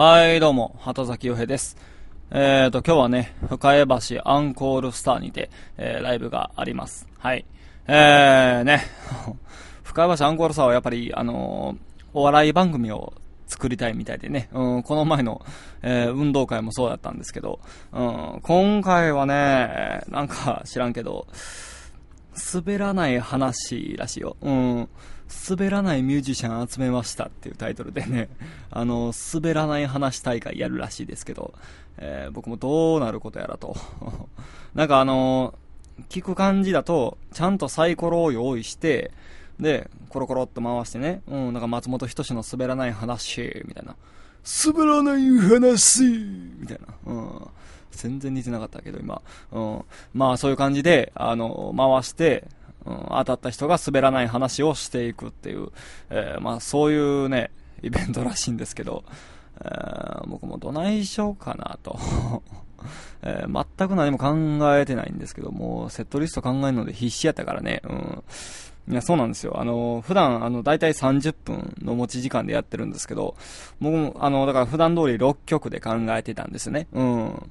[0.00, 1.76] はい、どうも、畑崎洋平です。
[2.30, 7.08] えーと、今日はね、深江橋アンコールスターにて、えー、ライブがあります。
[7.18, 7.44] はい。
[7.88, 8.84] えー、ね、
[9.82, 11.78] 深江橋アンコールスターはやっぱり、あのー
[12.14, 13.12] お笑い番組を
[13.48, 15.44] 作りたいみたいでね、うん、この前の、
[15.82, 17.58] えー運動会もそうだったんですけど、
[17.92, 21.26] うん、今回はね、なんか知らんけど、
[22.54, 24.36] 滑らない話らしいよ。
[24.40, 24.88] うん。
[25.48, 28.28] 滑らないミュージシャン集めましたっていうタイトルでね、
[28.70, 31.54] あの、滑らない話大会やるらしいですけど、
[31.98, 33.76] えー僕もどうなることやらと。
[34.74, 35.54] なんかあの
[36.08, 39.10] 聞く感じだと、ちゃんとサイコロを用意して、
[39.58, 43.96] で、コロコロっと回してね、うん、なんか松本人志の滑らない話、みたいな。
[44.64, 46.04] 滑らない話。
[47.92, 49.22] 全然似てなかったけど、今。
[49.52, 49.84] うん。
[50.14, 52.44] まあ、そういう感じで、あの、回して、
[52.84, 55.68] うん、当たった人が滑らない話をしていくっていう、
[56.10, 57.50] えーまあ、そういうね、
[57.82, 59.04] イベントらしいんですけど、
[59.60, 61.98] えー僕もどないしようかなと。
[63.22, 67.82] えー全く何も考えてないんですけど、もうセットリスト考えるので必死やったからね。
[67.84, 68.22] うん。
[68.90, 69.60] いや、そうなんですよ。
[69.60, 73.36] あの、普段、あの、だいたい30分の持ち時間でやってるんですけど、
[73.80, 76.86] 僕も、あの、だから普段通り6曲で考えてたんですね。
[76.92, 77.50] うん。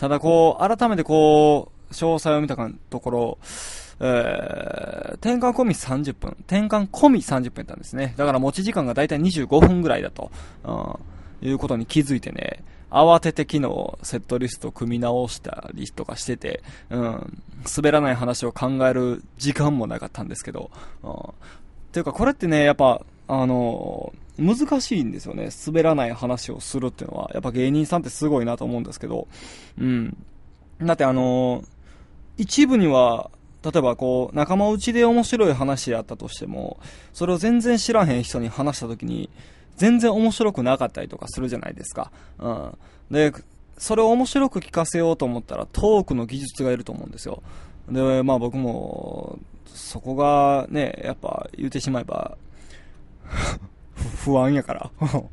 [0.00, 2.56] ただこう、改めてこう、詳細を見た
[2.88, 3.38] ところ、
[4.00, 8.14] えー、転換込み30分、転換込み30分やったんですね。
[8.16, 10.32] だから持ち時間がだいたい25分ぐらいだと、
[10.64, 17.42] うん、いうことに気づいてね、慌てて昨日セットリストを組み直したりとかしてて、うん、
[17.76, 20.70] 滑らない話を考える時間もなかったんですけど、
[21.02, 21.12] うん、
[21.92, 25.50] ていうかこれってね、やっぱ、あの難しいんですよね。
[25.66, 27.30] 滑らない話をするっていうのは。
[27.34, 29.28] やっぱ芸人さんってすごいなと思うんですけど。
[29.78, 30.16] うん。
[30.80, 31.62] だってあの
[32.38, 33.30] 一部には、
[33.62, 36.78] 例えばこう、仲間内で面白い話やったとしても、
[37.12, 39.28] それを全然知らへん人に話した時に、
[39.76, 42.10] 全然面白くなかったりとかするじゃないですか。
[42.38, 42.78] うん。
[43.10, 43.32] で、
[43.76, 47.42] それを面白く聞かせようと思ったら、トークの技術がいると思うんですよ。
[47.90, 52.38] で、まあ僕も、そこがね、やっぱ言うてしまえば、
[54.24, 54.90] 不安やから。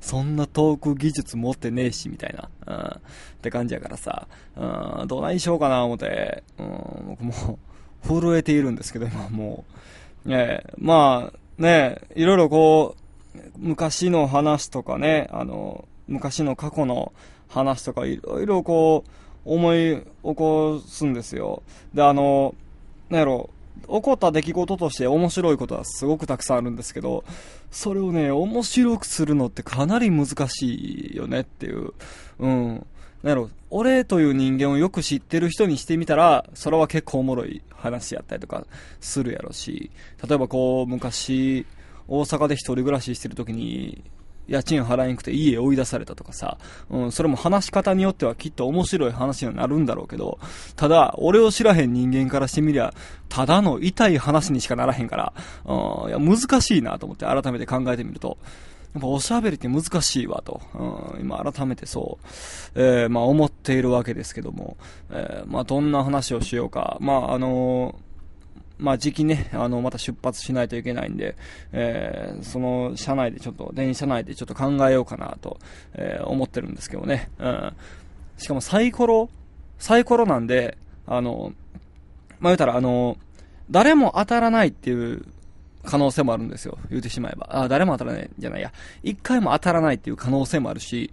[0.00, 2.48] そんなトーク技術持ってねえし、みたいな。
[2.66, 2.86] うん。
[2.86, 3.00] っ
[3.42, 4.28] て感じやからさ。
[4.56, 6.44] うん、どないしようかな、思って。
[6.58, 7.58] うん、僕も、
[8.06, 9.64] 震えているんですけど、今も
[10.24, 10.32] う。
[10.32, 12.96] ええまあ、ねいろいろこ
[13.34, 17.12] う、昔の話とかね、あの、昔の過去の
[17.48, 19.10] 話とか、いろいろこう、
[19.44, 21.62] 思い起こすんですよ。
[21.94, 22.54] で、あの、
[23.10, 23.50] なんやろ、
[23.82, 27.24] 起こった出来事として面白いことはすごくたくさんあるんですけど、
[27.70, 31.92] それをね、面白くするのってかなり難しいよねっていう。
[32.38, 32.86] うん。
[33.22, 38.66] なんやろ、俺という人間をよく知ってる人にしてみたら、それは結構おもろい話やったりとか
[39.00, 39.90] するやろし、
[40.26, 41.66] 例えばこう、昔、
[42.08, 44.02] 大阪で一人暮らししてる時に、
[44.48, 46.58] 家賃払えんくて家追い出されたとかさ、
[46.90, 50.38] うん、それも話し方によってはきっと面白い話になるんだろうけど、
[50.76, 52.94] ただ、俺を知らへん人間からしてみりゃ、
[53.28, 55.32] ただの痛い話にしかならへんから、
[55.64, 58.38] うん、いや、難しいなと思って改めて考えてみると、
[58.94, 62.26] やっぱおしゃべりって難しいわと、うん、今改めてそう、
[62.74, 64.78] えー、まあ思っているわけですけども、
[65.10, 68.05] えー、まあどんな話をしようか、まああのー
[68.78, 71.36] まあ、時期ね、あの、また出発しないといけないんで、
[71.72, 75.58] えー、その、車内でちょっと、電車内でちょっと考えようかなと、
[75.94, 77.30] えー、思ってるんですけどね。
[77.38, 77.72] うん。
[78.36, 79.30] しかもサイコロ
[79.78, 80.76] サイコロなんで、
[81.06, 81.52] あの、
[82.38, 83.16] まあ、言うたら、あの、
[83.70, 85.24] 誰も当たらないっていう
[85.84, 86.78] 可能性もあるんですよ。
[86.90, 87.48] 言うてしまえば。
[87.50, 88.72] あ、誰も当たらないじゃないや。
[89.02, 91.12] 一回も当たらないっていう可能性もあるし、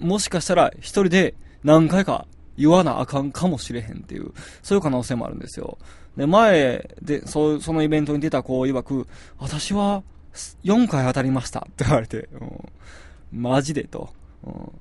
[0.00, 2.26] もしかしたら一人で何回か
[2.56, 4.32] 言わなあかんかもしれへんっていう、
[4.62, 5.78] そういう可能性もあるんですよ。
[6.16, 9.06] で、前で、そ、そのイベントに出た子曰く、
[9.38, 10.02] 私は
[10.64, 12.28] 4回当たりました って言われて、
[13.32, 14.10] うん、マジでと、
[14.44, 14.72] うん。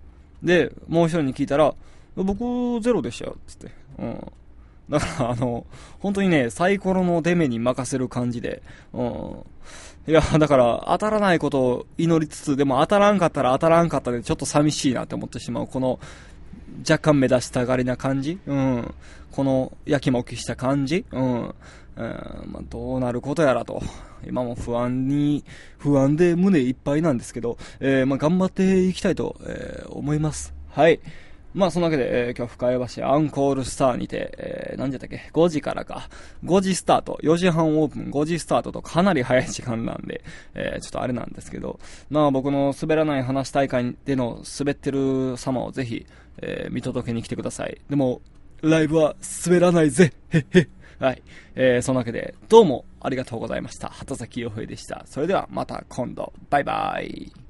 [0.43, 1.73] で、もう一人に聞いたら、
[2.15, 3.71] 僕ゼロでしたよ、つって。
[3.99, 4.31] うん。
[4.89, 5.65] だから、あの、
[5.99, 8.61] 本当にね、サイコロの出目に任せる感じで、
[8.93, 9.45] うん。
[10.07, 15.99] いや、だから、当たらないことを祈りつつ、でも当たらんかったら当たらんかったで、ちょっと寂しいなって思ってしまう、この、
[16.79, 18.39] 若干目立ちたがりな感じ？
[18.45, 18.93] うん。
[19.31, 21.05] この、やきもきした感じ？
[21.11, 21.55] うん。
[21.97, 23.81] うんまあ、どうなることやらと。
[24.25, 25.43] 今も不安に、
[25.77, 30.53] 不安で胸いっぱいなんですけど、えー、まあ、頑張っていきたいと、えー、思います。
[30.69, 30.99] はい。
[31.53, 36.09] まあ、そのわけで、えー今日深谷橋アンコールスターにて、えー、何時だっっけ ?5 時からか。
[36.45, 37.19] 5時スタート。
[37.23, 46.05] 4時半オープン、5時スタートとかなり早い時間なんで、えー、ちょっとあれなんですけど、まあ僕の滑らない話大会での滑ってる様をぜひ、
[46.37, 47.81] えー見届けに来てください。
[47.89, 48.21] でも、
[48.61, 49.15] ライブは
[49.45, 50.67] 滑らないぜへっへっ。
[50.99, 51.23] はい。
[51.55, 53.89] えー、そのわけで、どうもありがとうございました。
[53.89, 55.03] 畑崎洋平でした。
[55.05, 56.31] それではまた今度。
[56.49, 57.40] バイバイ。